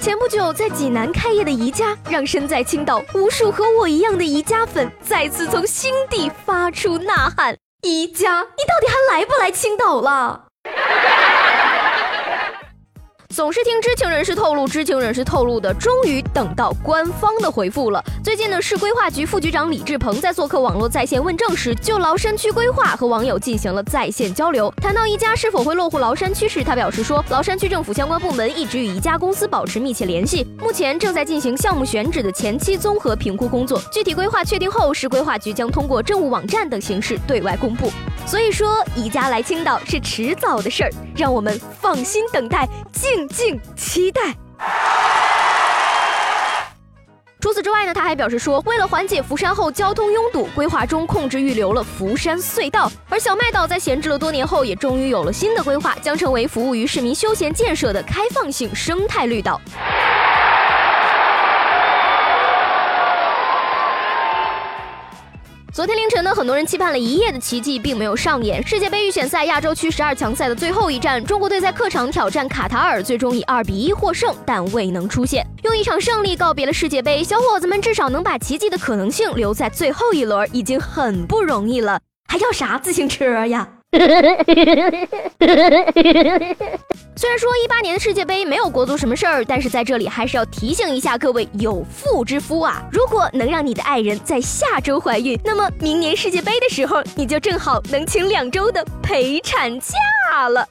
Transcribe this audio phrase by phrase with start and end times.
[0.00, 10.49] 前不久，在济南开业的宜家，让身在青岛无数和我一样的宜家粉再次从心底发出呐喊：宜家，你到底还来不来青岛了？
[13.32, 18.04] 总是听知情人士透露，知情人士透露的，终于等到官方的回复了。
[18.24, 24.68] 最近呢，市规划局副局长李志鹏在做客网络在线问政时，就崂山区规划和网友进行了在线交流。
[24.78, 33.80] 谈到宜家是否会落户崂山区时，他表示说，崂山区政府相关部门一直与宜家公司保持密切联系，目前正在进行项目选址的前期综合评估工作。
[33.92, 37.92] 具体规划确定后，市规划局将通过政务网站等形式对外公布。
[38.26, 43.26] 所以说，宜家来青岛是迟早的事儿，让我们放心等待，静。
[43.28, 44.20] 静期待。
[47.40, 52.90] 除此之外呢，他还表示说，为了缓解福山后交通拥堵，规划中控制预留了福山隧道。
[53.08, 59.60] 而小麦岛在闲置了多年后，也终于有了新的规划，将成为服务于市民休闲建设的开放性生态绿岛。
[65.80, 68.62] 昨天凌晨呢，很多人期盼了一夜的奇迹并没有上演。
[68.66, 75.42] 世界杯预选赛亚洲区十二强赛的最后一战，中国队在客场挑战卡塔尔，最终以二比一获胜，但未能出线。
[75.62, 83.66] 用一场胜利告别了世界杯，小伙子们至少能把奇迹的可能性留在最后一轮，已经很不容易了，还要啥自行车呀？
[87.20, 100.66] 虽然说一八年的世界杯没有国足什么事儿，但是在这里还是要提醒一下各位有妇之夫啊，如果能让你的爱人在下周怀孕，那么明年世界杯的时候，你就正好能请两周的陪产假了。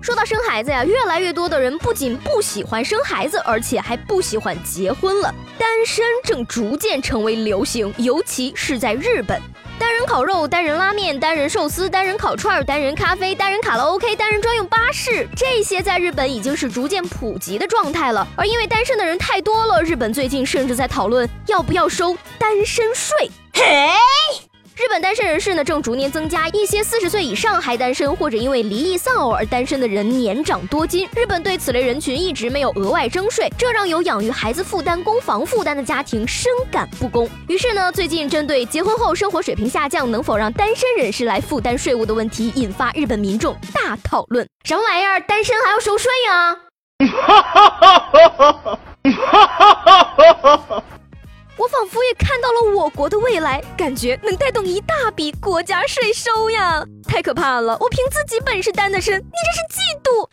[0.00, 9.38] 说到生孩子呀，越来越多的人不仅不喜欢生孩子，而且还不喜欢结婚了，单身正逐渐成为流行，尤其是在日本。
[9.78, 18.26] 单人烤肉、单人拉面、单人寿司、单人烤串、单人咖啡、单人卡拉 OK、单人专用巴士，这些在日本已经是逐渐普及的状态了。
[18.36, 23.30] 而因为单身的人太多了，日本最近甚至在讨论要不要收单身税。
[23.52, 24.43] 嘿。
[24.76, 31.08] 日本单身人士呢正逐年增加，一些四十岁以上还单身或者因为离异丧偶而单身的人年长多金。
[31.14, 37.30] 日本对此类人群一直没有额外征税，这让有养育孩子负担、供房负担的家庭深感不公。
[37.46, 44.44] 于是呢，最近针对结婚后生活水平下降，能否让单身人士来负担税务的问题，引发日本民众大讨论。
[44.64, 45.20] 什么玩意儿？
[45.20, 46.56] 单身还要收税呀？
[51.56, 56.84] 我仿佛也看到了我国的未来，感觉能带动一大笔国家税收呀！
[57.06, 57.78] 太可怕了！
[57.80, 60.28] 我凭自己本事单的身，你这是嫉妒。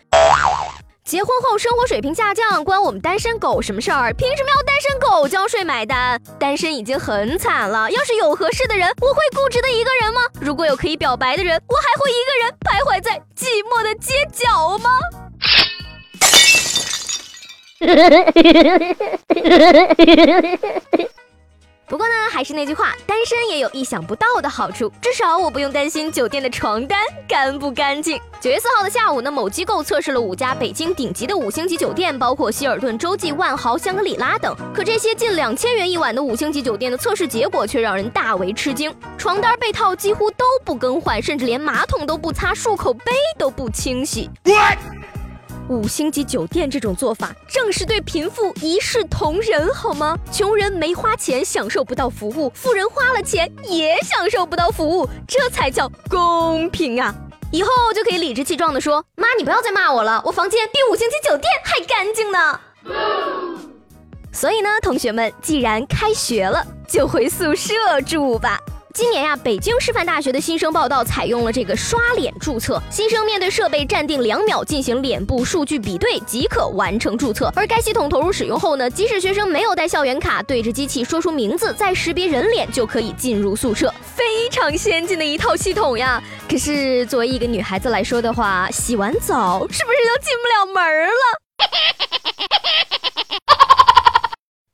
[1.03, 4.11] 结婚后生活水平下降，关我们单身狗什么事儿？
[4.13, 6.19] 凭什么要单身狗交税买单？
[6.39, 10.21] 单身已经很惨了，要是有合适的人，我会固执的一个人吗？
[10.39, 14.89] 如果有可以表白的人，我还会一个人徘徊在寂寞的街角吗？
[21.91, 26.97] 不过呢，还是那句话，单身也有意想不到的好处，至少我不用担心酒店的床单
[27.27, 28.17] 干不干净。
[28.39, 34.55] 九月四号的下午呢，某机构测试了五家北京顶级的五星级酒店，包括希尔顿、洲际、万豪、香格里拉等。
[34.73, 44.29] 可这些近两千元一晚的五星级酒店的测试结果却让人大为吃惊：床单被套几乎都不更换，甚至连马桶都不擦，漱口杯都不清洗。
[45.71, 50.19] 五星级酒店这种做法，正是对贫富一视同仁，好吗？
[50.29, 57.15] 穷人没花钱享受不到服务，富人花了钱也享受不到服务，这才叫公平啊！
[57.53, 62.59] 以后就可以理直气壮地说：“妈，你不要再骂我了，我房间比五星级酒店还干净呢。”
[64.33, 67.73] 所以呢，同学们，既然开学了，就回宿舍
[68.05, 68.59] 住吧。
[68.93, 72.81] 今年呀，北京师范大学的新生报道采用了这个刷脸注册。
[72.89, 77.49] 新生面对设备站定两秒进行脸部数据比对即可完成注册。
[77.55, 86.21] 而该系统投入使用后呢，即使学生没有带校园卡，对着机器说出名字，再识别人脸就可以进入宿舍，非常先进的一套系统呀。
[86.49, 91.13] 可是作为一个女孩子来说的话，洗完澡是不是就进不了门了？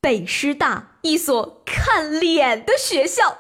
[0.02, 3.40] 北师大，一所看脸的学校。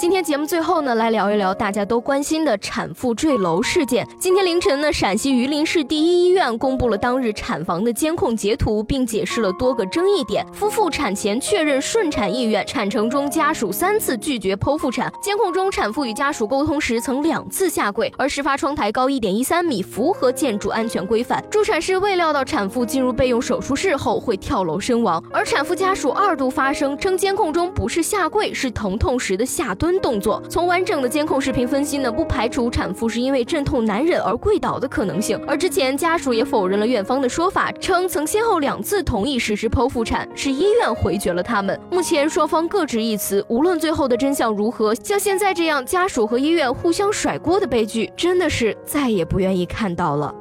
[0.00, 4.08] 今天节目最后呢，来聊一聊大家都关心的产妇坠楼事件。
[4.18, 10.42] 今天凌晨呢，陕西榆林市第一医院公布了当日产房的监控截图，并解释了多个争议点。
[10.54, 15.12] 夫妇产前确认顺产意愿，产程中家属三次拒绝剖腹产。
[15.22, 21.44] 监控中，产妇与家属沟通时曾两次下跪，而事发窗台高一点一三米，符合建筑安全规范。
[21.50, 30.40] 助产士未料到产妇进入备用手术室后会跳楼身亡，而产妇家属二度发声称，监控中不是下跪，是疼痛时的下蹲蹲动作。
[30.48, 35.40] 从完整的监控视频分析呢，不排除产妇是因为阵痛难忍而跪倒的可能性。
[35.48, 41.78] 而之前家属也否认了院方的说法，称曾先后两次同意实施剖腹产，是医院回绝了他们。
[41.90, 50.32] 目前双方各执一词，无论最后的真相如何，像现在这样家属和医院互相甩锅的悲剧，真的是再也不愿意看到了。